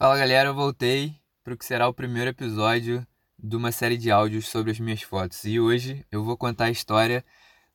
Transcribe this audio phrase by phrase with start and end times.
[0.00, 1.12] Fala galera, eu voltei
[1.42, 3.04] para o que será o primeiro episódio
[3.36, 5.44] de uma série de áudios sobre as minhas fotos.
[5.44, 7.24] E hoje eu vou contar a história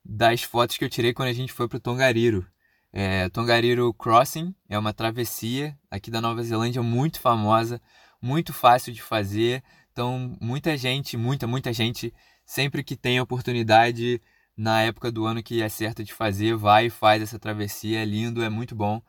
[0.02, 2.46] das fotos que eu tirei quando a gente foi para o Tongariro.
[2.90, 7.78] É, Tongariro Crossing é uma travessia aqui da Nova Zelândia muito famosa,
[8.22, 9.62] muito fácil de fazer.
[9.92, 12.10] Então, muita gente, muita, muita gente,
[12.46, 14.18] sempre que tem oportunidade
[14.56, 18.00] na época do ano que é certo de fazer, vai e faz essa travessia.
[18.00, 19.02] É lindo, é muito bom.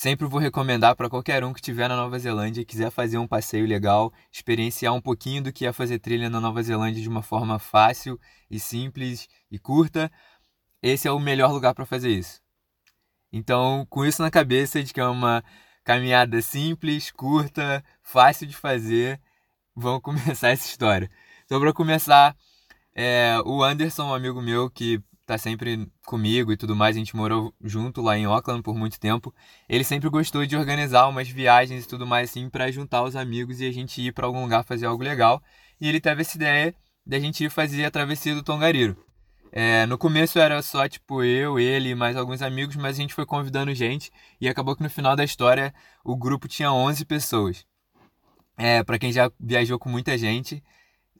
[0.00, 3.28] Sempre vou recomendar para qualquer um que estiver na Nova Zelândia e quiser fazer um
[3.28, 7.20] passeio legal, experienciar um pouquinho do que é fazer trilha na Nova Zelândia de uma
[7.20, 8.18] forma fácil
[8.50, 10.10] e simples e curta.
[10.82, 12.40] Esse é o melhor lugar para fazer isso.
[13.30, 15.44] Então, com isso na cabeça de que é uma
[15.84, 19.20] caminhada simples, curta, fácil de fazer,
[19.76, 21.10] vamos começar essa história.
[21.44, 22.34] Então, para começar,
[22.94, 24.98] é, o Anderson, um amigo meu que
[25.30, 28.98] tá sempre comigo e tudo mais, a gente morou junto lá em Auckland por muito
[28.98, 29.32] tempo.
[29.68, 33.60] Ele sempre gostou de organizar umas viagens e tudo mais assim para juntar os amigos
[33.60, 35.40] e a gente ir para algum lugar fazer algo legal.
[35.80, 36.74] E ele teve essa ideia
[37.06, 38.96] de a gente ir fazer a travessia do Tongariro.
[39.52, 43.14] É, no começo era só tipo eu, ele e mais alguns amigos, mas a gente
[43.14, 45.72] foi convidando gente e acabou que no final da história
[46.04, 47.64] o grupo tinha 11 pessoas.
[48.58, 50.60] É, para quem já viajou com muita gente,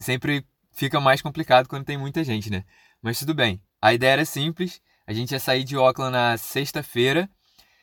[0.01, 0.45] sempre
[0.81, 2.65] fica mais complicado quando tem muita gente, né?
[3.03, 3.61] Mas tudo bem.
[3.83, 4.81] A ideia era simples.
[5.07, 7.29] A gente ia sair de Auckland na sexta-feira,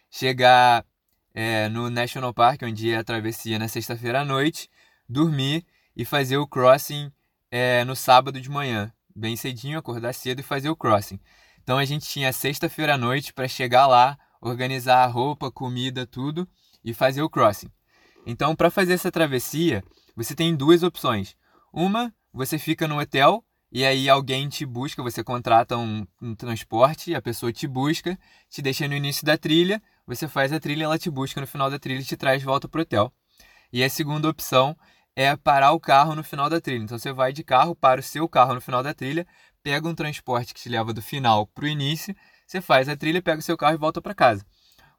[0.10, 0.84] chegar
[1.32, 4.68] é, no National Park, onde ia a travessia na sexta-feira à noite,
[5.08, 5.64] dormir
[5.96, 7.12] e fazer o crossing
[7.52, 11.20] é, no sábado de manhã, bem cedinho, acordar cedo e fazer o crossing.
[11.62, 16.50] Então a gente tinha sexta-feira à noite para chegar lá, organizar a roupa, comida, tudo
[16.84, 17.70] e fazer o crossing.
[18.26, 19.84] Então, para fazer essa travessia,
[20.16, 21.36] você tem duas opções.
[21.72, 27.14] Uma, você fica no hotel e aí alguém te busca, você contrata um, um, transporte,
[27.16, 28.18] a pessoa te busca,
[28.50, 31.70] te deixa no início da trilha, você faz a trilha, ela te busca no final
[31.70, 33.12] da trilha e te traz de volta pro hotel.
[33.74, 34.78] E a segunda opção
[35.16, 36.84] é parar o carro no final da trilha.
[36.84, 39.28] Então você vai de carro, para o seu carro no final da trilha,
[39.64, 43.40] pega um transporte que te leva do final pro início, você faz a trilha, pega
[43.40, 44.46] o seu carro e volta para casa.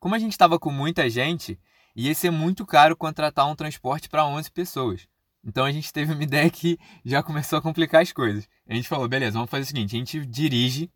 [0.00, 1.58] Como a gente estava com muita gente,
[1.94, 5.08] ia ser muito caro contratar um transporte para 11 pessoas.
[5.48, 8.46] Então a gente teve uma ideia que já começou a complicar as coisas.
[8.68, 10.90] A gente falou, beleza, vamos fazer o seguinte: a gente dirige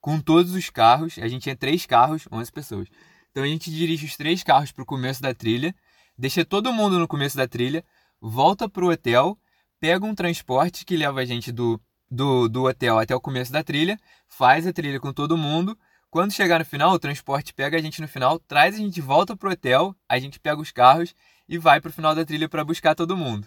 [0.00, 2.88] com todos os carros, a gente tinha três carros, 11 pessoas.
[3.30, 5.74] Então a gente dirige os três carros para o começo da trilha,
[6.16, 7.84] deixa todo mundo no começo da trilha,
[8.20, 9.36] volta para o hotel,
[9.80, 11.80] pega um transporte que leva a gente do,
[12.10, 13.98] do, do hotel até o começo da trilha,
[14.28, 15.76] faz a trilha com todo mundo.
[16.10, 19.00] Quando chegar no final, o transporte pega a gente no final, traz a gente de
[19.00, 21.14] volta para o hotel, a gente pega os carros
[21.48, 23.46] e vai para o final da trilha para buscar todo mundo.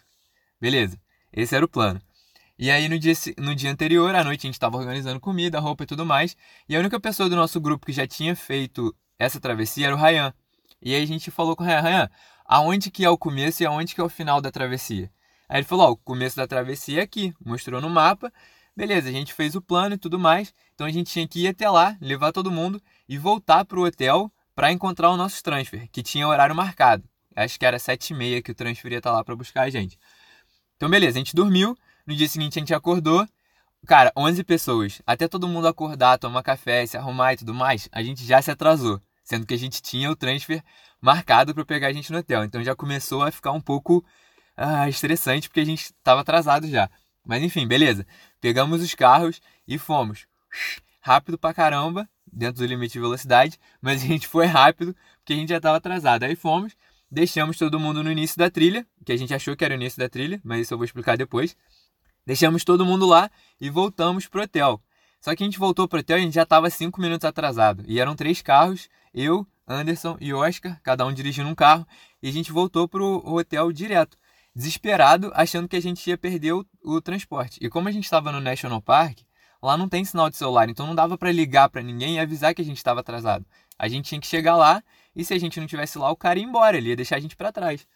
[0.64, 0.98] Beleza,
[1.34, 2.02] esse era o plano.
[2.58, 5.84] E aí no dia, no dia anterior, à noite, a gente estava organizando comida, roupa
[5.84, 6.38] e tudo mais.
[6.70, 10.00] E a única pessoa do nosso grupo que já tinha feito essa travessia era o
[10.00, 10.34] Ryan.
[10.82, 12.10] E aí a gente falou com o Ryan, Ryan,
[12.46, 15.12] aonde que é o começo e aonde que é o final da travessia?
[15.50, 18.32] Aí ele falou, ó, o começo da travessia é aqui, mostrou no mapa.
[18.74, 20.54] Beleza, a gente fez o plano e tudo mais.
[20.76, 23.86] Então a gente tinha que ir até lá, levar todo mundo e voltar para o
[23.86, 27.04] hotel para encontrar o nosso transfer, que tinha horário marcado.
[27.36, 29.64] Acho que era sete e meia que o transfer ia estar tá lá para buscar
[29.64, 30.00] a gente.
[30.78, 31.78] Então, beleza, a gente dormiu.
[32.06, 33.28] No dia seguinte a gente acordou.
[33.86, 35.02] Cara, 11 pessoas.
[35.06, 38.52] Até todo mundo acordar, tomar café, se arrumar e tudo mais, a gente já se
[38.52, 39.02] atrasou.
[39.24, 40.64] Sendo que a gente tinha o transfer
[41.02, 42.44] marcado para pegar a gente no hotel.
[42.44, 44.04] Então já começou a ficar um pouco
[44.56, 46.90] ah, estressante porque a gente estava atrasado já.
[47.26, 48.06] Mas enfim, beleza.
[48.40, 50.28] Pegamos os carros e fomos.
[51.02, 55.36] Rápido pra caramba, dentro do limite de velocidade, mas a gente foi rápido porque a
[55.36, 56.24] gente já estava atrasado.
[56.24, 56.74] Aí fomos,
[57.14, 60.00] Deixamos todo mundo no início da trilha, que a gente achou que era o início
[60.00, 61.56] da trilha, mas isso eu vou explicar depois.
[62.26, 63.30] Deixamos todo mundo lá
[63.62, 64.82] e voltamos pro hotel.
[65.22, 67.84] Só que a gente voltou pro hotel e a gente já estava cinco minutos atrasado.
[67.86, 71.86] E eram três carros, eu, Anderson e Oscar, cada um dirigindo um carro,
[72.20, 74.18] e a gente voltou pro hotel direto,
[74.56, 77.60] desesperado, achando que a gente ia perder o, o transporte.
[77.62, 79.20] E como a gente estava no National Park,
[79.62, 82.56] lá não tem sinal de celular, então não dava para ligar para ninguém e avisar
[82.56, 83.46] que a gente estava atrasado.
[83.78, 84.82] A gente tinha que chegar lá
[85.16, 87.20] e se a gente não tivesse lá, o cara ia embora, ele ia deixar a
[87.20, 87.88] gente para trás.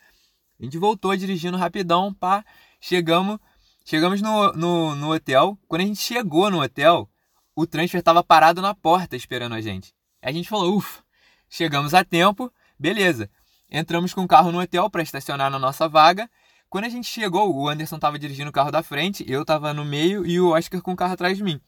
[0.59, 2.43] A gente voltou dirigindo rapidão, pá,
[2.79, 3.39] chegamos,
[3.85, 5.57] chegamos no, no, no hotel.
[5.67, 7.09] Quando a gente chegou no hotel,
[7.55, 9.93] o transfer estava parado na porta esperando a gente.
[10.21, 11.03] A gente falou, ufa,
[11.49, 13.29] chegamos a tempo, beleza.
[13.69, 16.29] Entramos com o carro no hotel para estacionar na nossa vaga.
[16.69, 19.85] Quando a gente chegou, o Anderson estava dirigindo o carro da frente, eu estava no
[19.85, 21.59] meio e o Oscar com o carro atrás de mim.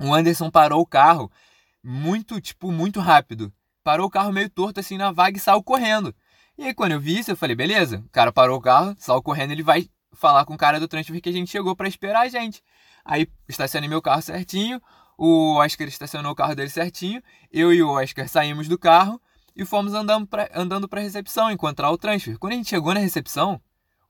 [0.00, 1.30] O Anderson parou o carro
[1.82, 3.52] muito, tipo, muito rápido
[3.84, 6.14] parou o carro meio torto assim na vaga e saiu correndo.
[6.58, 9.22] E aí quando eu vi isso, eu falei, beleza, o cara parou o carro, saiu
[9.22, 12.22] correndo, ele vai falar com o cara do transfer que a gente chegou para esperar
[12.22, 12.62] a gente.
[13.04, 14.80] Aí estacionei meu carro certinho,
[15.18, 17.22] o Oscar estacionou o carro dele certinho,
[17.52, 19.20] eu e o Oscar saímos do carro,
[19.54, 22.38] e fomos andando pra, andando pra recepção, encontrar o transfer.
[22.38, 23.60] Quando a gente chegou na recepção,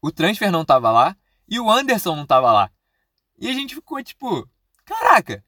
[0.00, 1.16] o transfer não tava lá
[1.48, 2.70] e o Anderson não tava lá.
[3.38, 4.48] E a gente ficou tipo,
[4.84, 5.44] caraca,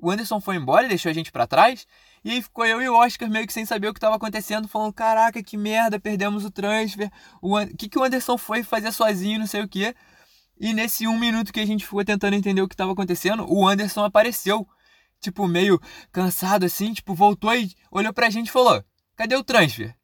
[0.00, 1.86] o Anderson foi embora e deixou a gente para trás.
[2.24, 4.68] E aí ficou eu e o Oscar meio que sem saber o que estava acontecendo,
[4.68, 7.10] falando: caraca, que merda, perdemos o transfer.
[7.40, 9.94] O que, que o Anderson foi fazer sozinho, não sei o quê.
[10.58, 13.66] E nesse um minuto que a gente ficou tentando entender o que estava acontecendo, o
[13.66, 14.66] Anderson apareceu.
[15.20, 15.78] Tipo, meio
[16.10, 18.82] cansado assim, tipo, voltou e olhou pra gente e falou:
[19.16, 19.94] cadê o transfer?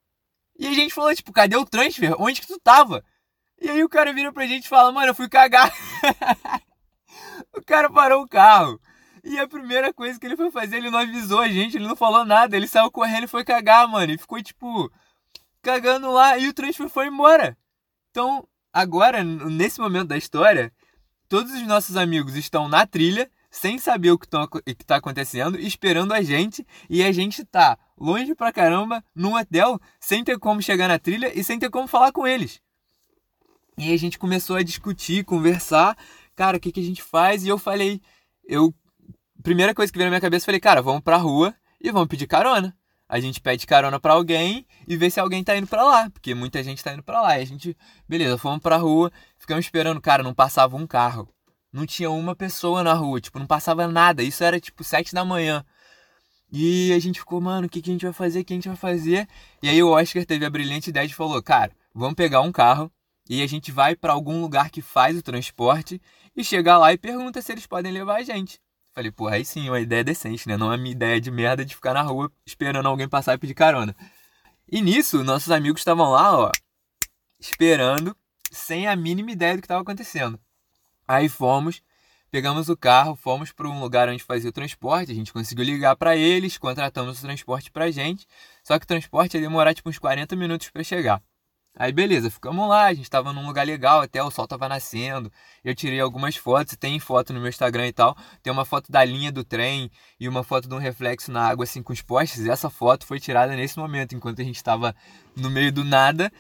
[0.59, 2.15] E a gente falou, tipo, cadê o transfer?
[2.19, 3.05] Onde que tu tava?
[3.61, 5.73] E aí o cara vira pra gente e fala, mano, eu fui cagar.
[7.57, 8.81] o cara parou o carro.
[9.29, 11.97] E a primeira coisa que ele foi fazer, ele não avisou a gente, ele não
[11.97, 12.57] falou nada.
[12.57, 14.13] Ele saiu correndo e foi cagar, mano.
[14.13, 14.89] E ficou, tipo,
[15.61, 17.59] cagando lá e o transfer foi embora.
[18.09, 20.73] Então, agora, nesse momento da história,
[21.29, 24.47] todos os nossos amigos estão na trilha, sem saber o que, tão,
[24.87, 26.65] tá acontecendo, esperando a gente.
[26.89, 31.37] E a gente tá longe pra caramba, num hotel, sem ter como chegar na trilha
[31.37, 32.61] e sem ter como falar com eles.
[33.77, 35.99] E a gente começou a discutir, conversar.
[36.37, 37.45] Cara, o que, que a gente faz?
[37.45, 38.01] E eu falei,
[38.45, 38.73] eu
[39.47, 42.27] primeira coisa que veio na minha cabeça, falei, cara, vamos pra rua e vamos pedir
[42.27, 42.77] carona.
[43.09, 46.35] A gente pede carona para alguém e vê se alguém tá indo para lá, porque
[46.35, 47.39] muita gente tá indo para lá.
[47.39, 47.77] E a gente,
[48.09, 51.29] beleza, fomos pra rua, ficamos esperando, cara, não passava um carro.
[51.73, 54.21] Não tinha uma pessoa na rua, tipo, não passava nada.
[54.21, 55.65] Isso era tipo sete da manhã.
[56.51, 58.41] E a gente ficou, mano, o que, que a gente vai fazer?
[58.41, 59.29] O que a gente vai fazer?
[59.63, 62.91] E aí o Oscar teve a brilhante ideia de falou, cara, vamos pegar um carro
[63.31, 66.03] e a gente vai para algum lugar que faz o transporte
[66.35, 68.59] e chegar lá e pergunta se eles podem levar a gente.
[68.97, 70.57] Falei, porra, aí sim, uma ideia decente, né?
[70.57, 73.53] Não é minha ideia de merda de ficar na rua esperando alguém passar e pedir
[73.53, 73.95] carona.
[74.73, 76.51] E nisso, nossos amigos estavam lá, ó,
[77.39, 78.17] esperando,
[78.51, 80.41] sem a mínima ideia do que estava acontecendo.
[81.07, 81.83] Aí fomos,
[82.31, 85.95] pegamos o carro, fomos para um lugar onde fazia o transporte, a gente conseguiu ligar
[85.95, 88.27] para eles, contratamos o transporte pra gente,
[88.65, 91.23] só que o transporte ia demorar tipo uns 40 minutos para chegar.
[91.79, 95.31] Aí beleza, ficamos lá, a gente tava num lugar legal, até o sol tava nascendo.
[95.63, 98.17] Eu tirei algumas fotos, tem foto no meu Instagram e tal.
[98.43, 101.65] Tem uma foto da linha do trem e uma foto de um reflexo na água
[101.65, 102.47] assim com os postes.
[102.47, 104.97] Essa foto foi tirada nesse momento, enquanto a gente tava
[105.37, 106.33] no meio do nada,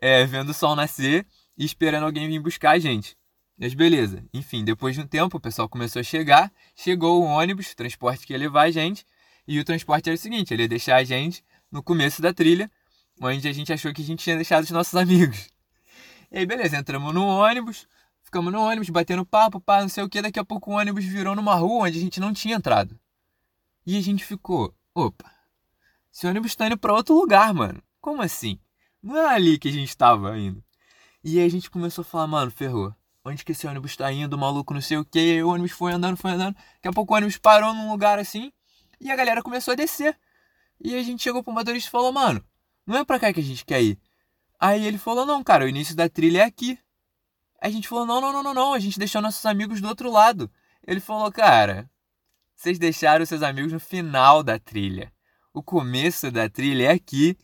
[0.00, 1.24] é, vendo o sol nascer
[1.56, 3.16] e esperando alguém vir buscar a gente.
[3.56, 7.70] Mas beleza, enfim, depois de um tempo o pessoal começou a chegar, chegou o ônibus,
[7.70, 9.04] o transporte que ia levar a gente,
[9.46, 12.70] e o transporte era o seguinte, ele ia deixar a gente no começo da trilha
[13.20, 15.48] onde a gente achou que a gente tinha deixado os nossos amigos.
[16.32, 17.86] E aí, beleza, entramos no ônibus,
[18.22, 20.22] ficamos no ônibus, batendo papo, pá, não sei o que.
[20.22, 22.98] Daqui a pouco o ônibus virou numa rua onde a gente não tinha entrado.
[23.84, 25.30] E a gente ficou, opa,
[26.12, 27.82] esse ônibus tá indo pra outro lugar, mano.
[28.00, 28.58] Como assim?
[29.02, 30.62] Não é ali que a gente tava indo.
[31.22, 32.94] E aí a gente começou a falar, mano, ferrou.
[33.24, 35.18] Onde que esse ônibus tá indo, maluco, não sei o que.
[35.18, 36.54] Aí o ônibus foi andando, foi andando.
[36.54, 38.52] Daqui a pouco o ônibus parou num lugar assim.
[39.00, 40.18] E a galera começou a descer.
[40.80, 42.42] E a gente chegou pro motorista e falou, mano,
[42.90, 43.98] não é pra cá que a gente quer ir.
[44.58, 46.78] Aí ele falou: Não, cara, o início da trilha é aqui.
[47.60, 48.72] Aí a gente falou: Não, não, não, não, não.
[48.74, 50.50] A gente deixou nossos amigos do outro lado.
[50.86, 51.90] Ele falou: Cara,
[52.54, 55.12] vocês deixaram seus amigos no final da trilha.
[55.52, 57.36] O começo da trilha é aqui.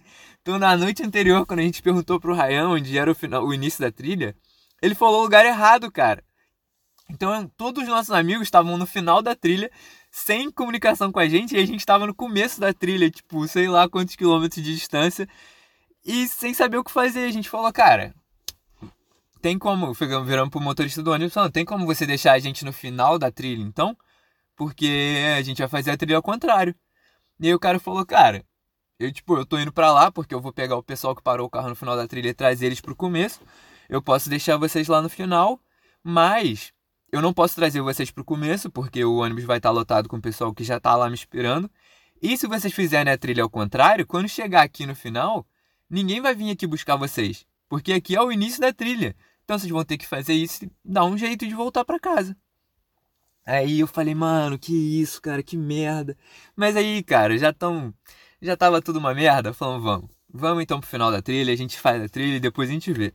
[0.43, 3.53] Então, na noite anterior, quando a gente perguntou pro Ryan onde era o, final, o
[3.53, 4.37] início da trilha,
[4.81, 6.23] ele falou o lugar errado, cara.
[7.09, 9.71] Então, todos os nossos amigos estavam no final da trilha,
[10.17, 13.69] sem comunicação com a gente, e a gente estava no começo da trilha, tipo, sei
[13.69, 15.29] lá quantos quilômetros de distância,
[16.03, 17.27] e sem saber o que fazer.
[17.27, 18.15] A gente falou, cara,
[19.43, 22.73] tem como, virando pro motorista do ônibus, falando, tem como você deixar a gente no
[22.73, 23.95] final da trilha, então?
[24.57, 26.75] Porque a gente vai fazer a trilha ao contrário.
[27.39, 28.43] E aí o cara falou, cara,
[28.99, 31.47] eu, tipo, eu tô indo para lá porque eu vou pegar o pessoal que parou
[31.47, 33.43] o carro no final da trilha e trazer eles pro começo.
[33.87, 35.61] Eu posso deixar vocês lá no final,
[36.03, 36.73] mas
[37.13, 40.17] eu não posso trazer vocês para o começo, porque o ônibus vai estar lotado com
[40.17, 41.71] o pessoal que já está lá me esperando.
[42.21, 45.47] E se vocês fizerem a trilha ao contrário, quando chegar aqui no final,
[45.89, 49.15] ninguém vai vir aqui buscar vocês, porque aqui é o início da trilha.
[49.45, 52.37] Então vocês vão ter que fazer isso e dar um jeito de voltar para casa.
[53.47, 56.17] Aí eu falei, mano, que isso, cara, que merda.
[56.57, 57.95] Mas aí, cara, já tão
[58.41, 60.11] já tava tudo uma merda, falando, vamos.
[60.29, 62.93] Vamos então pro final da trilha, a gente faz a trilha e depois a gente
[62.93, 63.15] vê.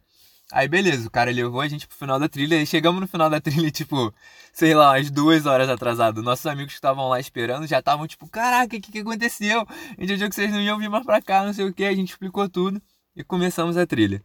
[0.51, 3.29] Aí beleza, o cara levou a gente pro final da trilha e chegamos no final
[3.29, 4.13] da trilha, tipo,
[4.51, 6.21] sei lá, umas duas horas atrasado.
[6.21, 9.65] Nossos amigos que estavam lá esperando já estavam tipo, caraca, o que, que aconteceu?
[9.97, 11.85] A gente achou que vocês não iam vir mais pra cá, não sei o que.
[11.85, 12.81] A gente explicou tudo
[13.15, 14.23] e começamos a trilha.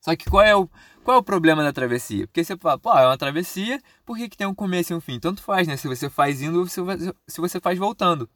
[0.00, 0.68] Só que qual é o,
[1.04, 2.26] qual é o problema da travessia?
[2.26, 5.00] Porque você fala, pô, é uma travessia, por que, que tem um começo e um
[5.00, 5.18] fim?
[5.18, 5.76] Tanto faz, né?
[5.76, 6.80] Se você faz indo ou se,
[7.26, 8.28] se você faz voltando.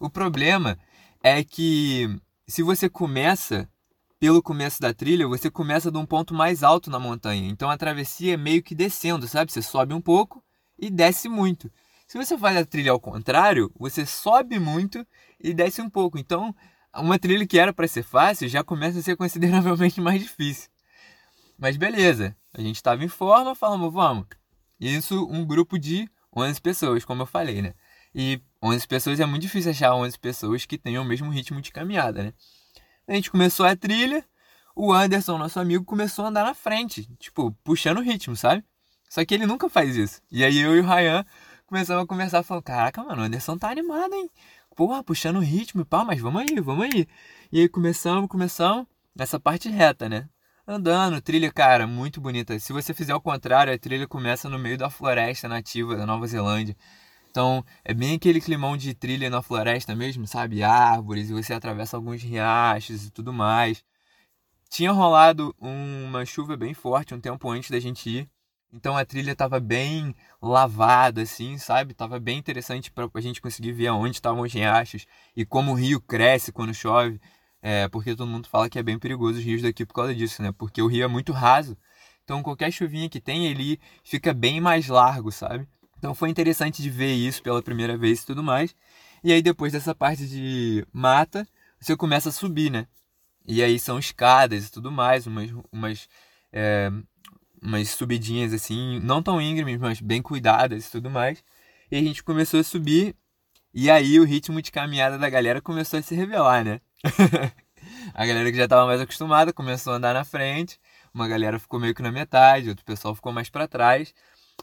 [0.00, 0.78] O problema
[1.22, 2.08] é que
[2.46, 3.68] se você começa
[4.24, 7.46] pelo começo da trilha, você começa de um ponto mais alto na montanha.
[7.46, 9.52] Então a travessia é meio que descendo, sabe?
[9.52, 10.42] Você sobe um pouco
[10.78, 11.70] e desce muito.
[12.06, 15.06] Se você faz a trilha ao contrário, você sobe muito
[15.38, 16.16] e desce um pouco.
[16.16, 16.56] Então
[16.96, 20.70] uma trilha que era para ser fácil já começa a ser consideravelmente mais difícil.
[21.58, 24.24] Mas beleza, a gente estava em forma, falamos, vamos.
[24.80, 27.74] Isso um grupo de 11 pessoas, como eu falei, né?
[28.14, 31.70] E 11 pessoas é muito difícil achar 11 pessoas que tenham o mesmo ritmo de
[31.70, 32.32] caminhada, né?
[33.06, 34.24] A gente começou a trilha,
[34.74, 38.64] o Anderson, nosso amigo, começou a andar na frente, tipo, puxando o ritmo, sabe?
[39.10, 40.22] Só que ele nunca faz isso.
[40.30, 41.24] E aí eu e o Ryan
[41.66, 44.30] começamos a conversar, falando, caraca, mano, o Anderson tá animado, hein?
[44.74, 47.06] Porra, puxando o ritmo e pá, mas vamos aí, vamos aí.
[47.52, 50.28] E aí começamos, começamos, nessa parte reta, né?
[50.66, 52.58] Andando, trilha, cara, muito bonita.
[52.58, 56.26] Se você fizer o contrário, a trilha começa no meio da floresta nativa da Nova
[56.26, 56.74] Zelândia.
[57.34, 60.62] Então, é bem aquele climão de trilha na floresta mesmo, sabe?
[60.62, 63.84] Árvores, e você atravessa alguns riachos e tudo mais.
[64.70, 68.30] Tinha rolado uma chuva bem forte um tempo antes da gente ir.
[68.72, 71.92] Então a trilha estava bem lavada, assim, sabe?
[71.92, 75.04] Tava bem interessante para a gente conseguir ver onde estavam os riachos
[75.36, 77.20] e como o rio cresce quando chove.
[77.60, 80.40] É, porque todo mundo fala que é bem perigoso os rios daqui por causa disso,
[80.40, 80.52] né?
[80.52, 81.76] Porque o rio é muito raso.
[82.22, 85.66] Então qualquer chuvinha que tem, ele fica bem mais largo, sabe?
[85.98, 88.74] Então foi interessante de ver isso pela primeira vez e tudo mais.
[89.22, 91.46] E aí depois dessa parte de mata,
[91.80, 92.86] você começa a subir, né?
[93.46, 96.08] E aí são escadas e tudo mais, umas, umas
[96.52, 96.90] é,
[97.64, 101.42] umas subidinhas assim, não tão íngremes, mas bem cuidadas e tudo mais.
[101.90, 103.16] E a gente começou a subir,
[103.72, 106.80] e aí o ritmo de caminhada da galera começou a se revelar, né?
[108.14, 110.78] a galera que já estava mais acostumada começou a andar na frente,
[111.12, 114.14] uma galera ficou meio que na metade, outro pessoal ficou mais para trás.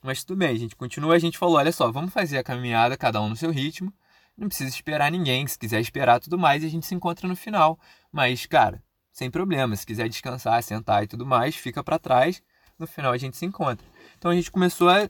[0.03, 2.97] Mas tudo bem, a gente continua, a gente falou, olha só, vamos fazer a caminhada
[2.97, 3.93] cada um no seu ritmo.
[4.37, 7.79] Não precisa esperar ninguém, se quiser esperar tudo mais, a gente se encontra no final.
[8.11, 12.41] Mas, cara, sem problema, se quiser descansar, sentar e tudo mais, fica para trás
[12.81, 13.85] no final a gente se encontra.
[14.17, 15.07] Então a gente começou a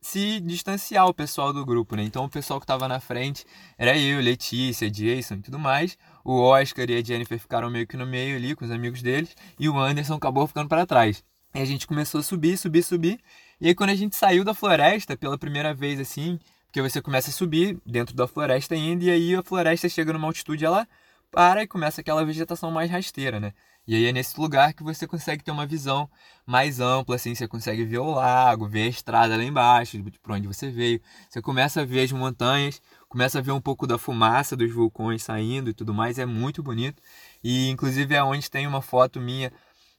[0.00, 2.02] se distanciar o pessoal do grupo, né?
[2.02, 3.44] Então o pessoal que estava na frente
[3.78, 5.96] era eu, Letícia, Jason e tudo mais.
[6.22, 9.34] O Oscar e a Jennifer ficaram meio que no meio ali com os amigos deles
[9.58, 11.24] e o Anderson acabou ficando para trás.
[11.54, 13.20] E a gente começou a subir, subir, subir.
[13.60, 17.30] E aí quando a gente saiu da floresta pela primeira vez assim, porque você começa
[17.30, 20.86] a subir dentro da floresta ainda e aí a floresta chega numa altitude ela
[21.30, 23.52] para e começa aquela vegetação mais rasteira, né?
[23.86, 26.08] E aí é nesse lugar que você consegue ter uma visão
[26.46, 30.46] mais ampla, assim, você consegue ver o lago, ver a estrada lá embaixo, por onde
[30.46, 31.00] você veio.
[31.28, 35.22] Você começa a ver as montanhas, começa a ver um pouco da fumaça dos vulcões
[35.22, 37.02] saindo e tudo mais, é muito bonito.
[37.42, 39.52] E inclusive é onde tem uma foto minha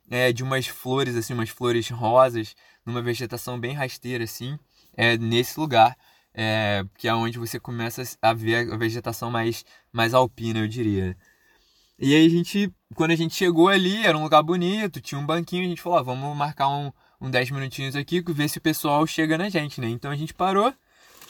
[0.09, 4.57] é, de umas flores, assim, umas flores rosas, numa vegetação bem rasteira, assim,
[4.95, 5.97] é nesse lugar.
[6.37, 11.15] É, que é onde você começa a ver a vegetação mais, mais alpina, eu diria.
[11.97, 15.25] E aí a gente, quando a gente chegou ali, era um lugar bonito, tinha um
[15.25, 18.61] banquinho, a gente falou, ah, vamos marcar um, um 10 minutinhos aqui, ver se o
[18.61, 19.87] pessoal chega na gente, né?
[19.87, 20.73] Então a gente parou,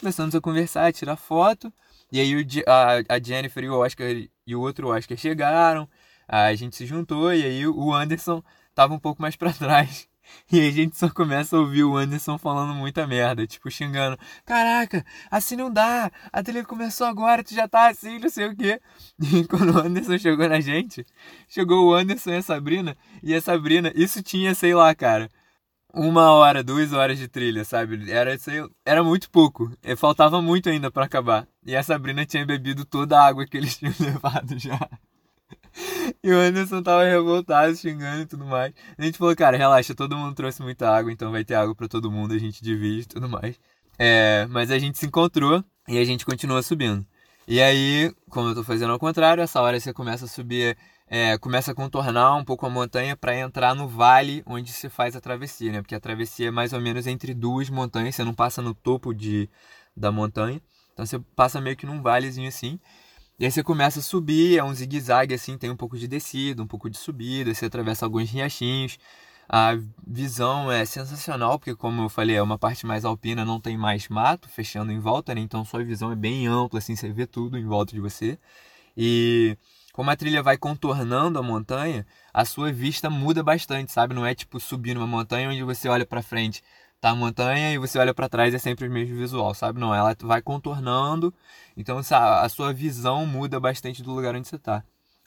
[0.00, 1.72] começamos a conversar, a tirar foto,
[2.10, 4.08] e aí o, a, a Jennifer e o Oscar
[4.44, 5.88] e o outro Oscar chegaram,
[6.26, 8.42] a gente se juntou, e aí o Anderson
[8.76, 10.06] tava um pouco mais para trás.
[10.50, 14.18] E a gente só começa a ouvir o Anderson falando muita merda, tipo, xingando.
[14.44, 18.56] Caraca, assim não dá, a trilha começou agora, tu já tá assim, não sei o
[18.56, 18.80] quê.
[19.18, 21.06] E quando o Anderson chegou na gente,
[21.48, 25.30] chegou o Anderson e a Sabrina, e a Sabrina, isso tinha, sei lá, cara,
[25.94, 28.10] uma hora, duas horas de trilha, sabe?
[28.10, 31.46] Era, sei, era muito pouco, e faltava muito ainda para acabar.
[31.64, 34.78] E a Sabrina tinha bebido toda a água que eles tinham levado já.
[36.22, 38.72] E o Anderson tava revoltado, xingando e tudo mais.
[38.96, 41.88] A gente falou, cara, relaxa, todo mundo trouxe muita água, então vai ter água para
[41.88, 43.58] todo mundo, a gente divide e tudo mais.
[43.98, 47.06] É, mas a gente se encontrou e a gente continua subindo.
[47.48, 50.76] E aí, como eu tô fazendo ao contrário, essa hora você começa a subir,
[51.08, 55.14] é, começa a contornar um pouco a montanha para entrar no vale onde se faz
[55.14, 55.80] a travessia, né?
[55.80, 59.14] Porque a travessia é mais ou menos entre duas montanhas, você não passa no topo
[59.14, 59.48] de,
[59.96, 60.60] da montanha.
[60.92, 62.80] Então você passa meio que num valezinho assim.
[63.38, 66.62] E aí você começa a subir, é um zigue-zague assim, tem um pouco de descida,
[66.62, 68.98] um pouco de subida, você atravessa alguns riachinhos.
[69.48, 69.74] A
[70.06, 74.08] visão é sensacional, porque como eu falei, é uma parte mais alpina, não tem mais
[74.08, 75.40] mato fechando em volta, né?
[75.42, 78.38] Então sua visão é bem ampla, assim, você vê tudo em volta de você.
[78.96, 79.56] E
[79.92, 84.14] como a trilha vai contornando a montanha, a sua vista muda bastante, sabe?
[84.14, 86.62] Não é tipo subir numa montanha onde você olha para frente
[87.06, 89.78] tá a montanha e você olha para trás é sempre o mesmo visual, sabe?
[89.78, 91.32] Não, ela vai contornando,
[91.76, 94.82] então a sua visão muda bastante do lugar onde você tá.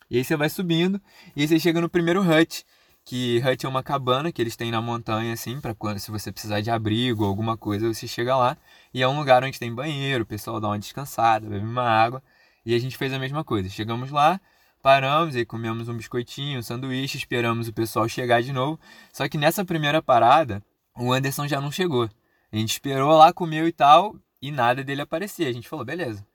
[0.09, 1.01] E aí você vai subindo
[1.36, 2.65] e aí você chega no primeiro hut,
[3.05, 6.33] que hut é uma cabana que eles têm na montanha assim, para quando se você
[6.33, 8.57] precisar de abrigo ou alguma coisa, você chega lá
[8.93, 12.21] e é um lugar onde tem banheiro, o pessoal dá uma descansada, bebe uma água.
[12.65, 13.69] E a gente fez a mesma coisa.
[13.69, 14.39] Chegamos lá,
[14.81, 18.77] paramos e comemos um biscoitinho, um sanduíche, esperamos o pessoal chegar de novo.
[19.13, 20.62] Só que nessa primeira parada,
[20.98, 22.10] o Anderson já não chegou.
[22.51, 25.48] A gente esperou lá, comeu e tal, e nada dele aparecer.
[25.48, 26.25] A gente falou, beleza,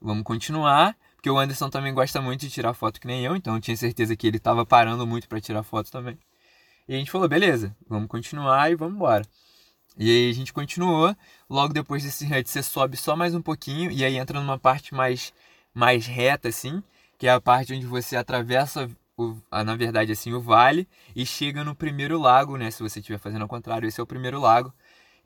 [0.00, 3.54] vamos continuar, porque o Anderson também gosta muito de tirar foto que nem eu, então
[3.54, 6.18] eu tinha certeza que ele estava parando muito para tirar foto também.
[6.86, 9.24] E a gente falou, beleza, vamos continuar e vamos embora.
[9.96, 11.16] E aí a gente continuou.
[11.48, 14.94] Logo depois desse hut você sobe só mais um pouquinho e aí entra numa parte
[14.94, 15.32] mais,
[15.72, 16.82] mais reta assim,
[17.16, 21.64] que é a parte onde você atravessa o, na verdade assim o vale e chega
[21.64, 22.70] no primeiro lago, né?
[22.70, 24.72] Se você estiver fazendo ao contrário, esse é o primeiro lago.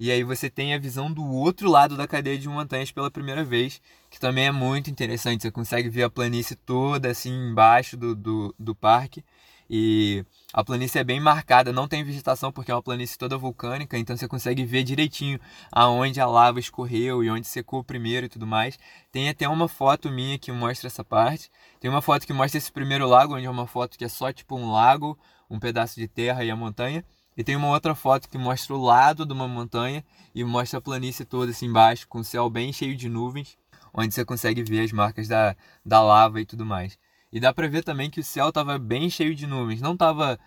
[0.01, 3.43] E aí você tem a visão do outro lado da cadeia de montanhas pela primeira
[3.45, 5.43] vez, que também é muito interessante.
[5.43, 9.25] Você consegue ver a planície toda assim embaixo do, do, do parque.
[9.71, 13.99] E a planície é bem marcada, não tem vegetação porque é uma planície toda vulcânica,
[13.99, 15.39] então você consegue ver direitinho
[15.71, 18.79] aonde a lava escorreu e onde secou primeiro e tudo mais.
[19.13, 21.51] Tem até uma foto minha que mostra essa parte.
[21.79, 24.33] Tem uma foto que mostra esse primeiro lago, onde é uma foto que é só
[24.33, 25.19] tipo um lago,
[25.51, 27.05] um pedaço de terra e a montanha.
[27.37, 30.83] E tem uma outra foto que mostra o lado de uma montanha e mostra a
[30.83, 33.57] planície toda assim embaixo, com o céu bem cheio de nuvens,
[33.95, 36.99] onde você consegue ver as marcas da, da lava e tudo mais.
[37.33, 39.81] E dá para ver também que o céu estava bem cheio de nuvens.
[39.81, 40.39] Não estava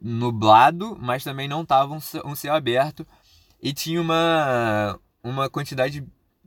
[0.00, 3.06] nublado, mas também não estava um céu aberto.
[3.62, 6.04] E tinha uma, uma quantidade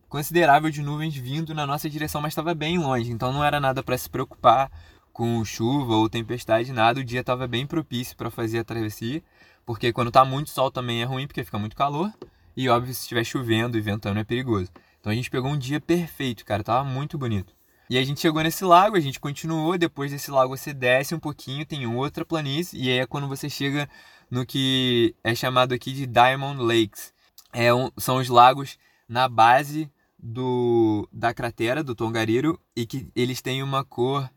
[0.10, 3.12] considerável de nuvens vindo na nossa direção, mas estava bem longe.
[3.12, 4.70] Então não era nada para se preocupar
[5.12, 7.00] com chuva ou tempestade, nada.
[7.00, 9.24] O dia estava bem propício para fazer a travessia.
[9.66, 12.14] Porque quando está muito sol também é ruim, porque fica muito calor.
[12.56, 14.70] E óbvio, se estiver chovendo e ventando é perigoso.
[15.00, 16.64] Então a gente pegou um dia perfeito, cara.
[16.64, 17.57] Tava muito bonito.
[17.90, 21.20] E a gente chegou nesse lago, a gente continuou, depois desse lago você desce um
[21.20, 23.90] pouquinho, tem outra planície, e aí é quando você chega
[24.30, 27.14] no que é chamado aqui de Diamond Lakes.
[27.54, 28.78] É um, são os lagos
[29.08, 29.90] na base
[30.20, 34.30] do, da cratera do Tongariro e que eles têm uma cor.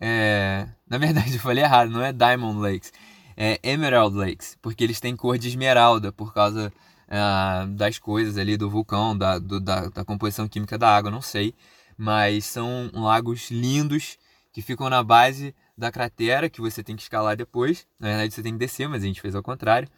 [0.00, 2.94] É, na verdade, eu falei errado, não é Diamond Lakes,
[3.36, 6.72] é Emerald Lakes, porque eles têm cor de esmeralda por causa
[7.08, 11.20] é, das coisas ali do vulcão, da, do, da, da composição química da água, não
[11.20, 11.54] sei
[11.96, 14.18] mas são lagos lindos
[14.52, 17.86] que ficam na base da cratera que você tem que escalar depois.
[17.98, 19.88] Na verdade, você tem que descer, mas a gente fez ao contrário.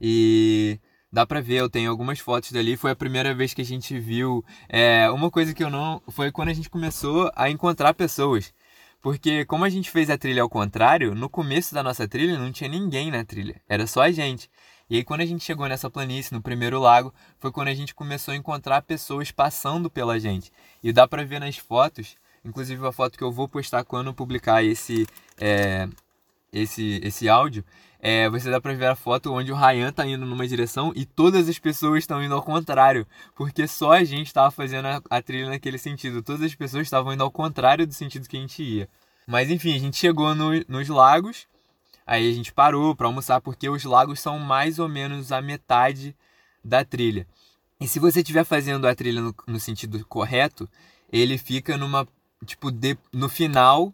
[0.00, 0.78] E
[1.10, 2.76] dá pra ver, eu tenho algumas fotos dali.
[2.76, 4.44] Foi a primeira vez que a gente viu.
[4.68, 6.00] É, uma coisa que eu não.
[6.08, 8.52] Foi quando a gente começou a encontrar pessoas.
[9.00, 12.50] Porque, como a gente fez a trilha ao contrário, no começo da nossa trilha não
[12.50, 14.48] tinha ninguém na trilha, era só a gente.
[14.94, 17.92] E aí, quando a gente chegou nessa planície, no primeiro lago, foi quando a gente
[17.92, 20.52] começou a encontrar pessoas passando pela gente.
[20.84, 24.62] E dá pra ver nas fotos, inclusive a foto que eu vou postar quando publicar
[24.62, 25.04] esse,
[25.36, 25.88] é,
[26.52, 27.64] esse, esse áudio,
[27.98, 31.04] é, você dá pra ver a foto onde o Ryan tá indo numa direção e
[31.04, 33.04] todas as pessoas estão indo ao contrário,
[33.34, 36.22] porque só a gente estava fazendo a, a, trilha naquele sentido.
[36.22, 38.88] Todas as pessoas estavam indo ao contrário do sentido que a gente ia.
[39.26, 41.48] Mas enfim, a gente chegou no, nos lagos
[42.06, 46.14] Aí a gente parou para almoçar porque os lagos são mais ou menos a metade
[46.62, 47.26] da trilha.
[47.80, 50.68] E se você estiver fazendo a trilha no, no, sentido correto,
[51.12, 52.06] ele fica numa
[52.44, 53.92] tipo de, no final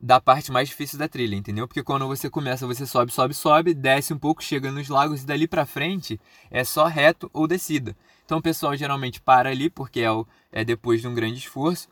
[0.00, 1.66] da parte mais difícil da trilha, entendeu?
[1.66, 5.26] Porque quando você começa, você sobe, sobe, sobe, desce um pouco, chega nos lagos e
[5.26, 6.20] dali para frente
[6.50, 7.96] é só reto ou descida.
[8.24, 11.88] Então o pessoal geralmente para ali porque é, o, é depois de um grande esforço,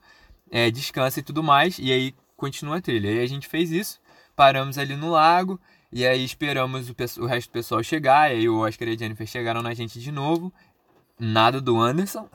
[0.51, 3.11] é, descansa e tudo mais, e aí continua a trilha.
[3.11, 4.01] E a gente fez isso
[4.35, 5.61] paramos ali no lago
[5.93, 8.31] e aí esperamos o, o resto do pessoal chegar.
[8.31, 10.53] E aí o Oscar e a Jennifer chegaram na gente de novo.
[11.19, 12.29] Nada do Anderson.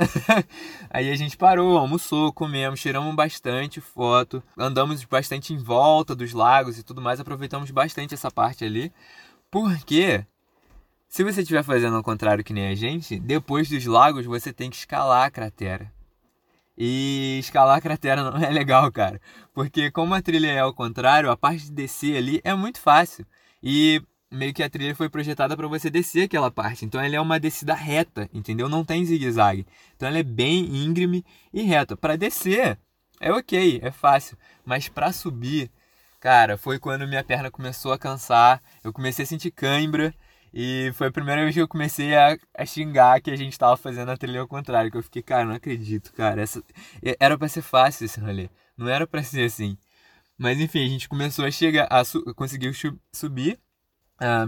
[0.89, 6.77] aí a gente parou, almoçou, comemos, tiramos bastante foto, andamos bastante em volta dos lagos
[6.77, 8.93] e tudo mais, aproveitamos bastante essa parte ali.
[9.51, 10.25] Porque
[11.09, 14.69] se você estiver fazendo ao contrário que nem a gente, depois dos lagos você tem
[14.69, 15.91] que escalar a cratera.
[16.77, 19.19] E escalar a cratera não é legal, cara.
[19.59, 23.25] Porque como a trilha é ao contrário, a parte de descer ali é muito fácil.
[23.61, 26.85] E meio que a trilha foi projetada para você descer aquela parte.
[26.85, 28.69] Então ela é uma descida reta, entendeu?
[28.69, 29.67] Não tem zigue-zague.
[29.97, 31.97] Então ela é bem íngreme e reta.
[31.97, 32.79] Para descer
[33.19, 34.37] é ok, é fácil.
[34.63, 35.69] Mas para subir,
[36.21, 38.63] cara, foi quando minha perna começou a cansar.
[38.81, 40.15] Eu comecei a sentir cãibra.
[40.53, 43.75] E foi a primeira vez que eu comecei a, a xingar que a gente tava
[43.75, 44.89] fazendo a trilha ao contrário.
[44.89, 46.41] Que eu fiquei, cara, não acredito, cara.
[46.41, 46.63] Essa,
[47.19, 48.47] era para ser fácil esse rolê.
[48.79, 49.77] Não era para ser assim.
[50.37, 52.71] Mas enfim, a gente começou a chegar, a su, conseguiu
[53.13, 53.59] subir.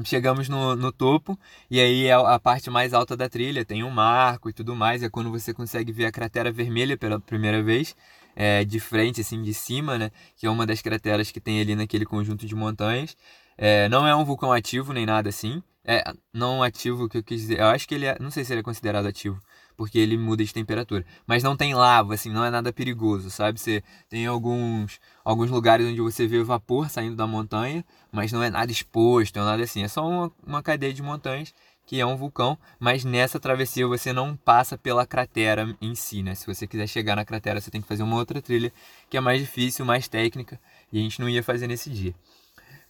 [0.05, 1.37] Chegamos no, no topo
[1.69, 5.03] e aí é a parte mais alta da trilha, tem um marco e tudo mais.
[5.03, 7.95] É quando você consegue ver a cratera vermelha pela primeira vez,
[8.35, 10.11] é, de frente, assim, de cima, né?
[10.37, 13.15] Que é uma das crateras que tem ali naquele conjunto de montanhas.
[13.57, 15.61] É, não é um vulcão ativo nem nada assim.
[15.83, 17.59] É, não ativo que eu quis dizer.
[17.59, 18.17] Eu acho que ele é.
[18.19, 19.41] Não sei se ele é considerado ativo,
[19.81, 21.03] porque ele muda de temperatura.
[21.25, 23.59] Mas não tem lava, assim, não é nada perigoso, sabe?
[23.59, 28.49] Você tem alguns, alguns lugares onde você vê vapor saindo da montanha, mas não é
[28.51, 29.81] nada exposto, é nada assim.
[29.81, 31.51] É só uma, uma cadeia de montanhas
[31.83, 36.35] que é um vulcão, mas nessa travessia você não passa pela cratera em si, né?
[36.35, 38.71] Se você quiser chegar na cratera, você tem que fazer uma outra trilha
[39.09, 40.59] que é mais difícil, mais técnica,
[40.93, 42.13] e a gente não ia fazer nesse dia.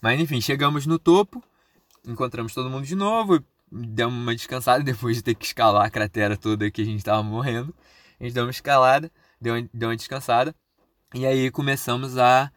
[0.02, 1.42] Mas enfim, chegamos no topo,
[2.06, 6.38] encontramos todo mundo de novo, demos uma descansada depois de ter que escalar a cratera
[6.38, 7.74] toda que a gente estava morrendo.
[8.20, 10.56] A gente deu uma escalada, deu deu uma descansada,
[11.14, 12.52] e aí começamos a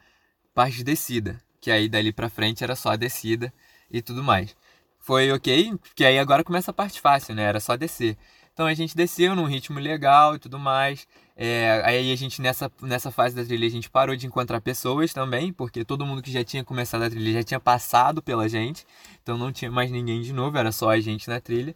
[0.54, 3.52] parte de descida, que aí dali para frente era só a descida
[3.90, 4.54] e tudo mais
[5.04, 7.42] foi ok, porque aí agora começa a parte fácil, né?
[7.42, 8.16] Era só descer.
[8.54, 11.06] Então a gente desceu num ritmo legal e tudo mais.
[11.36, 15.12] É, aí a gente nessa, nessa fase da trilha a gente parou de encontrar pessoas
[15.12, 18.86] também, porque todo mundo que já tinha começado a trilha já tinha passado pela gente,
[19.22, 21.74] então não tinha mais ninguém de novo, era só a gente na trilha.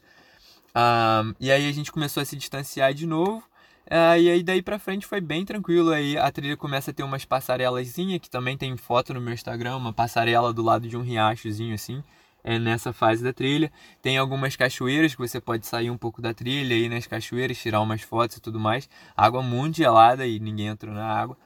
[0.77, 3.43] Um, e aí a gente começou a se distanciar de novo.
[3.87, 5.91] Uh, e aí daí pra frente foi bem tranquilo.
[5.91, 9.77] Aí a trilha começa a ter umas passarelazinhas, que também tem foto no meu Instagram,
[9.77, 12.03] uma passarela do lado de um riachozinho assim
[12.43, 13.71] é, nessa fase da trilha.
[14.03, 17.81] Tem algumas cachoeiras que você pode sair um pouco da trilha, ir nas cachoeiras, tirar
[17.81, 18.89] umas fotos e tudo mais.
[19.17, 21.37] Água muito gelada e ninguém entrou na água,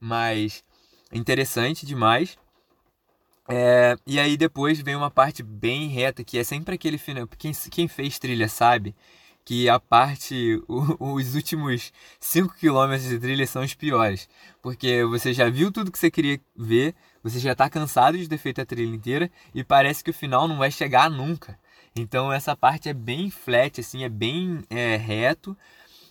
[0.00, 0.64] mas
[1.12, 2.38] interessante demais.
[3.48, 7.28] É, e aí depois vem uma parte bem reta, que é sempre aquele final.
[7.38, 8.94] Quem, quem fez trilha sabe
[9.44, 14.28] que a parte, o, os últimos 5 km de trilha são os piores.
[14.60, 16.94] Porque você já viu tudo que você queria ver,
[17.28, 20.46] você já está cansado de ter feito a trilha inteira e parece que o final
[20.46, 21.58] não vai chegar nunca.
[21.96, 25.56] Então essa parte é bem flat, assim, é bem é, reto.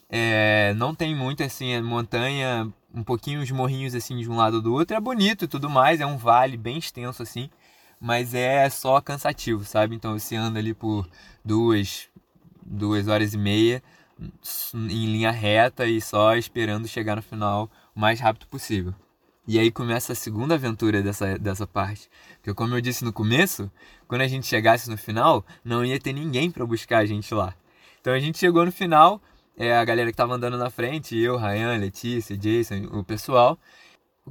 [0.10, 4.62] É, não tem muito assim, é montanha, um pouquinho os morrinhos assim de um lado
[4.62, 4.94] do outro.
[4.94, 7.50] É bonito e tudo mais, é um vale bem extenso assim,
[7.98, 9.96] mas é só cansativo, sabe?
[9.96, 11.08] Então você anda ali por
[11.46, 12.10] duas,
[12.62, 13.82] duas horas e meia
[14.74, 18.94] em linha reta e só esperando chegar no final o mais rápido possível.
[19.48, 22.10] E aí começa a segunda aventura dessa, dessa parte.
[22.38, 23.72] Porque como eu disse no começo,
[24.08, 27.54] quando a gente chegasse no final, não ia ter ninguém para buscar a gente lá.
[28.02, 29.22] Então a gente chegou no final,
[29.58, 33.58] é, a galera que tava andando na frente, eu, Ryan, Letícia, Jason, o pessoal,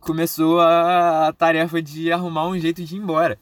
[0.01, 3.39] começou a, a tarefa de arrumar um jeito de ir embora.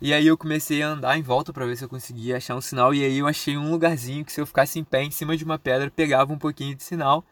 [0.00, 2.60] E aí eu comecei a andar em volta para ver se eu conseguia achar um
[2.60, 2.92] sinal.
[2.92, 5.44] E aí eu achei um lugarzinho que se eu ficasse em pé em cima de
[5.44, 7.24] uma pedra, pegava um pouquinho de sinal.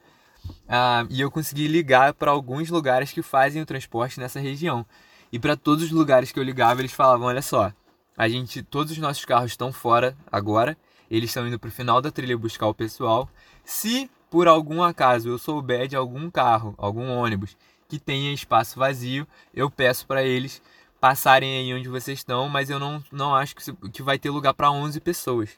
[0.68, 4.86] Ah, e eu consegui ligar para alguns lugares que fazem o transporte nessa região.
[5.32, 7.72] E para todos os lugares que eu ligava, eles falavam: olha só,
[8.16, 10.76] a gente, todos os nossos carros estão fora agora.
[11.10, 13.28] Eles estão indo para o final da trilha buscar o pessoal.
[13.64, 17.56] Se por algum acaso eu souber de algum carro, algum ônibus
[17.88, 20.62] que tenha espaço vazio, eu peço para eles
[21.00, 24.54] passarem aí onde vocês estão, mas eu não, não acho que, que vai ter lugar
[24.54, 25.50] para 11 pessoas.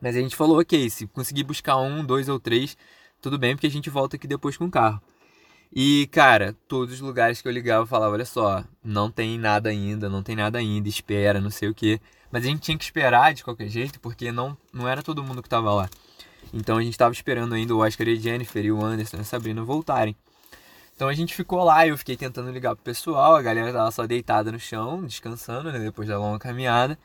[0.00, 2.76] Mas a gente falou, ok, se conseguir buscar um, dois ou três,
[3.24, 5.00] tudo bem, porque a gente volta aqui depois com o carro.
[5.74, 9.70] E, cara, todos os lugares que eu ligava eu falava, olha só, não tem nada
[9.70, 11.98] ainda, não tem nada ainda, espera, não sei o que.
[12.30, 15.42] Mas a gente tinha que esperar de qualquer jeito, porque não, não era todo mundo
[15.42, 15.88] que tava lá.
[16.52, 19.20] Então a gente tava esperando ainda o Oscar e a Jennifer e o Anderson e
[19.20, 20.14] a Sabrina voltarem.
[20.94, 24.06] Então a gente ficou lá, eu fiquei tentando ligar pro pessoal, a galera tava só
[24.06, 26.98] deitada no chão, descansando, né, depois da longa caminhada.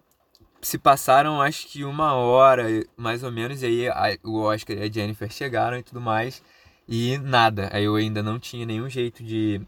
[0.62, 2.66] Se passaram acho que uma hora,
[2.98, 6.44] mais ou menos, e aí a, o Oscar e a Jennifer chegaram e tudo mais,
[6.88, 7.70] e nada.
[7.72, 9.62] Aí eu ainda não tinha nenhum jeito de,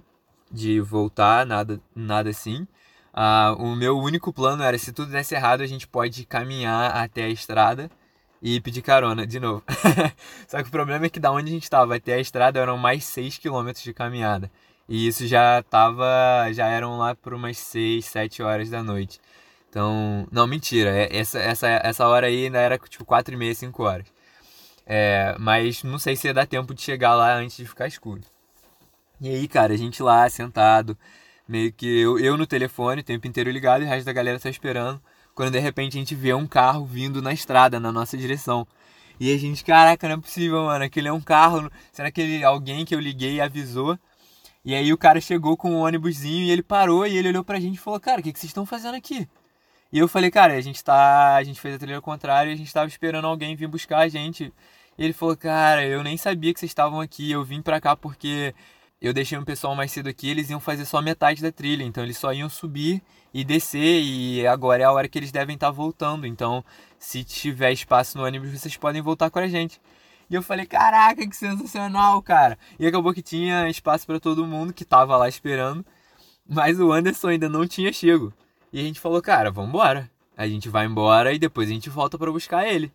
[0.52, 2.68] de voltar, nada, nada assim.
[3.14, 7.24] Ah, o meu único plano era, se tudo desse errado, a gente pode caminhar até
[7.26, 7.90] a estrada
[8.42, 9.64] e pedir carona de novo.
[10.48, 12.78] Só que o problema é que da onde a gente estava até a estrada eram
[12.78, 14.52] mais 6 km de caminhada.
[14.90, 16.06] E isso já tava.
[16.54, 19.20] Já eram lá por umas 6, 7 horas da noite.
[19.72, 20.28] Então.
[20.32, 20.92] Não, mentira.
[20.92, 24.08] É, essa, essa, essa hora aí ainda era tipo 4 e meia, 5 horas.
[24.86, 28.22] É, mas não sei se ia dar tempo de chegar lá antes de ficar escuro.
[29.22, 30.98] E aí, cara, a gente lá sentado,
[31.48, 34.40] meio que eu, eu no telefone, o tempo inteiro ligado, e o resto da galera
[34.40, 35.02] tá esperando
[35.34, 38.68] quando de repente a gente vê um carro vindo na estrada, na nossa direção.
[39.20, 40.84] E a gente, caraca, não é possível, mano.
[40.84, 41.72] Aquele é um carro.
[41.92, 43.98] Será que ele, alguém que eu liguei avisou?
[44.64, 47.60] E aí o cara chegou com um ônibusinho e ele parou e ele olhou pra
[47.60, 49.28] gente e falou, cara, o que, que vocês estão fazendo aqui?
[49.92, 51.36] E eu falei, cara, a gente tá.
[51.36, 54.08] A gente fez a trilha contrária e a gente tava esperando alguém vir buscar a
[54.08, 54.54] gente.
[54.98, 57.32] E ele falou, cara, eu nem sabia que vocês estavam aqui.
[57.32, 58.54] Eu vim pra cá porque
[59.02, 62.04] eu deixei um pessoal mais cedo aqui, eles iam fazer só metade da trilha, então
[62.04, 63.02] eles só iam subir
[63.34, 66.28] e descer e agora é a hora que eles devem estar voltando.
[66.28, 66.64] Então,
[67.00, 69.82] se tiver espaço no ônibus, vocês podem voltar com a gente.
[70.30, 72.58] E eu falei, caraca, que sensacional, cara.
[72.80, 75.84] E acabou que tinha espaço para todo mundo que tava lá esperando,
[76.48, 78.32] mas o Anderson ainda não tinha chego.
[78.72, 80.10] E a gente falou, cara, vamos embora.
[80.38, 82.92] A gente vai embora e depois a gente volta para buscar ele.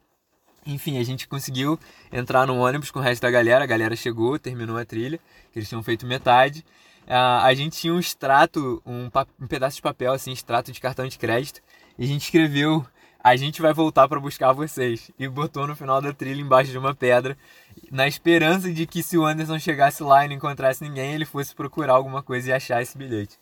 [0.66, 1.78] Enfim, a gente conseguiu
[2.12, 3.62] entrar no ônibus com o resto da galera.
[3.62, 5.20] A galera chegou, terminou a trilha,
[5.52, 6.64] que eles tinham feito metade.
[7.06, 9.08] Uh, a gente tinha um extrato, um,
[9.40, 11.60] um, pedaço de papel, assim, extrato de cartão de crédito.
[11.96, 12.84] E a gente escreveu
[13.26, 15.10] a gente vai voltar para buscar vocês.
[15.18, 17.36] E botou no final da trilha embaixo de uma pedra,
[17.90, 21.52] na esperança de que se o Anderson chegasse lá e não encontrasse ninguém, ele fosse
[21.52, 23.36] procurar alguma coisa e achar esse bilhete.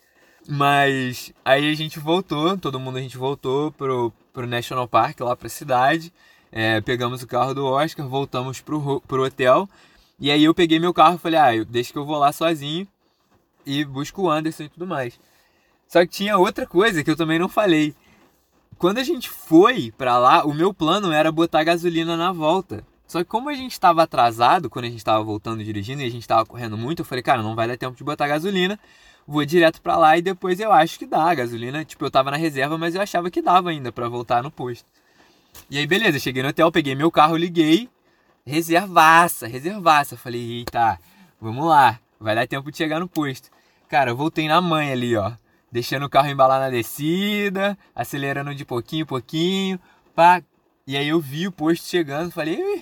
[0.47, 5.35] Mas aí a gente voltou, todo mundo a gente voltou pro, pro National Park, lá
[5.35, 6.13] pra cidade.
[6.51, 9.67] É, pegamos o carro do Oscar, voltamos pro, pro hotel.
[10.19, 12.87] E aí eu peguei meu carro e falei, ah, deixa que eu vou lá sozinho
[13.65, 15.19] e busco o Anderson e tudo mais.
[15.87, 17.95] Só que tinha outra coisa que eu também não falei
[18.77, 22.83] quando a gente foi para lá, o meu plano era botar gasolina na volta.
[23.07, 26.09] Só que como a gente estava atrasado, quando a gente estava voltando dirigindo e a
[26.09, 28.79] gente estava correndo muito, eu falei, cara, não vai dar tempo de botar gasolina.
[29.27, 31.83] Vou direto para lá e depois eu acho que dá a gasolina.
[31.83, 34.85] Tipo, eu tava na reserva, mas eu achava que dava ainda para voltar no posto.
[35.69, 37.89] E aí, beleza, cheguei no hotel, peguei meu carro, liguei.
[38.45, 40.15] Reservaça, reservaça.
[40.15, 40.99] Falei, eita,
[41.41, 43.49] vamos lá, vai dar tempo de chegar no posto.
[43.89, 45.33] Cara, eu voltei na mãe ali, ó
[45.75, 49.79] deixando o carro embalar na descida, acelerando de pouquinho em pouquinho,
[50.15, 50.41] pá.
[50.87, 52.81] E aí eu vi o posto chegando, falei,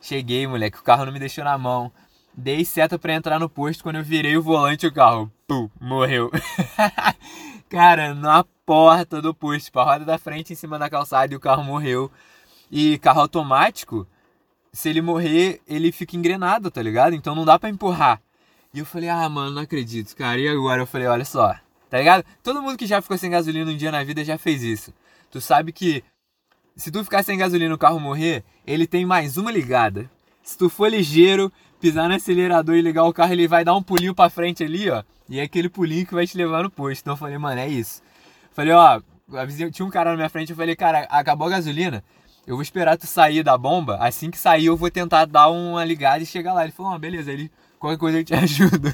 [0.00, 1.90] cheguei, moleque, o carro não me deixou na mão.
[2.32, 5.28] Dei seta para entrar no posto, quando eu virei o volante, o carro,
[5.80, 6.30] morreu.
[7.68, 11.36] Cara, na porta do posto, tipo, a roda da frente em cima da calçada e
[11.36, 12.10] o carro morreu.
[12.70, 14.06] E carro automático,
[14.72, 17.14] se ele morrer, ele fica engrenado, tá ligado?
[17.14, 18.20] Então não dá para empurrar.
[18.72, 20.38] E eu falei, ah, mano, não acredito, cara.
[20.38, 21.56] E agora eu falei, olha só,
[21.90, 22.24] Tá ligado?
[22.40, 24.94] Todo mundo que já ficou sem gasolina um dia na vida já fez isso.
[25.28, 26.04] Tu sabe que
[26.76, 30.08] se tu ficar sem gasolina e o carro morrer, ele tem mais uma ligada.
[30.40, 33.82] Se tu for ligeiro, pisar no acelerador e ligar o carro, ele vai dar um
[33.82, 35.02] pulinho pra frente ali, ó.
[35.30, 37.02] E é aquele pulinho que vai te levar no posto.
[37.02, 38.02] Então eu falei, mano, é isso.
[38.52, 39.00] Falei, ó,
[39.72, 42.02] tinha um cara na minha frente, eu falei, cara, acabou a gasolina.
[42.44, 43.96] Eu vou esperar tu sair da bomba.
[44.00, 46.64] Assim que sair, eu vou tentar dar uma ligada e chegar lá.
[46.64, 48.92] Ele falou, ó, beleza, ele, qualquer coisa eu te ajudo.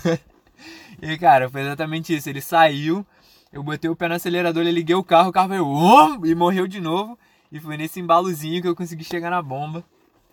[1.01, 2.29] E, cara, foi exatamente isso.
[2.29, 3.07] Ele saiu,
[3.51, 6.27] eu botei o pé no acelerador, ele liguei o carro, o carro veio oh!
[6.27, 7.19] e morreu de novo.
[7.51, 9.83] E foi nesse embalozinho que eu consegui chegar na bomba.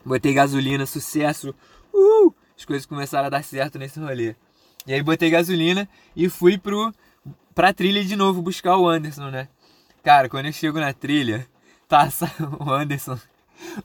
[0.05, 1.55] Botei gasolina, sucesso.
[1.93, 2.33] Uh!
[2.57, 4.35] As coisas começaram a dar certo nesse rolê.
[4.85, 6.93] E aí botei gasolina e fui pro,
[7.55, 9.47] pra trilha de novo buscar o Anderson, né?
[10.03, 11.47] Cara, quando eu chego na trilha,
[11.87, 12.09] tá
[12.59, 13.17] o Anderson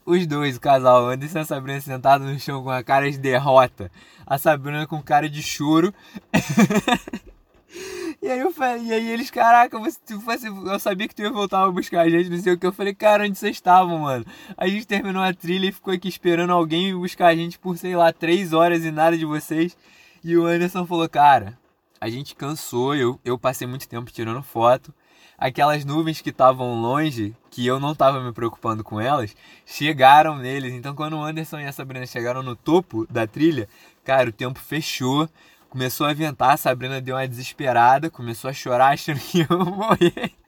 [0.04, 3.18] os dois, o casal, Anderson e a Sabrina sentados no chão com a cara de
[3.18, 3.90] derrota.
[4.26, 5.94] A Sabrina com cara de choro.
[8.20, 11.30] e aí eu falei, e aí eles, caraca, você, você, eu sabia que tu ia
[11.30, 12.66] voltar a buscar a gente, não sei o que.
[12.66, 14.24] Eu falei, cara, onde vocês estavam, mano?
[14.56, 17.96] A gente terminou a trilha e ficou aqui esperando alguém buscar a gente por, sei
[17.96, 19.76] lá, três horas e nada de vocês.
[20.22, 21.59] E o Anderson falou, cara,
[22.00, 24.92] a gente cansou, eu, eu passei muito tempo tirando foto
[25.38, 30.74] aquelas nuvens que estavam longe, que eu não estava me preocupando com elas, chegaram neles.
[30.74, 33.68] Então, quando o Anderson e a Sabrina chegaram no topo da trilha,
[34.04, 35.28] cara, o tempo fechou,
[35.70, 40.33] começou a ventar, a Sabrina deu uma desesperada, começou a chorar achando que eu morrer.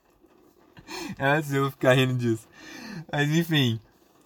[1.16, 2.48] É assim, eu ficar rindo disso.
[3.12, 3.78] Mas enfim,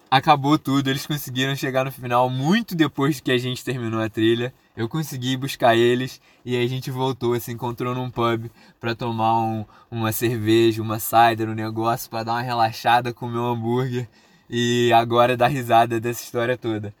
[0.09, 4.51] acabou tudo, eles conseguiram chegar no final muito depois que a gente terminou a trilha
[4.75, 9.65] eu consegui buscar eles e a gente voltou, se encontrou num pub para tomar um,
[9.89, 14.09] uma cerveja, uma cider, um negócio para dar uma relaxada, comer um hambúrguer
[14.49, 16.93] e agora dar risada dessa história toda.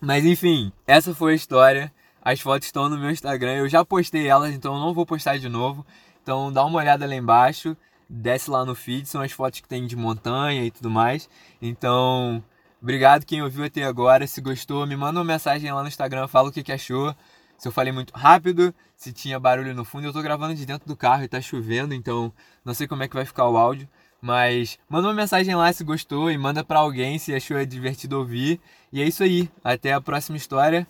[0.00, 1.92] Mas enfim, essa foi a história.
[2.22, 5.48] As fotos estão no meu Instagram, eu já postei elas, então não vou postar de
[5.48, 5.86] novo.
[6.22, 7.76] Então dá uma olhada lá embaixo,
[8.08, 11.28] desce lá no feed, são as fotos que tem de montanha e tudo mais.
[11.62, 12.42] Então,
[12.80, 14.26] Obrigado quem ouviu até agora.
[14.26, 17.14] Se gostou, me manda uma mensagem lá no Instagram, fala o que, que achou.
[17.56, 20.06] Se eu falei muito rápido, se tinha barulho no fundo.
[20.06, 22.32] Eu tô gravando de dentro do carro e tá chovendo, então
[22.64, 23.88] não sei como é que vai ficar o áudio.
[24.20, 28.60] Mas manda uma mensagem lá se gostou e manda para alguém se achou divertido ouvir.
[28.92, 29.50] E é isso aí.
[29.62, 30.86] Até a próxima história.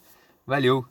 [0.46, 0.86] Valeu!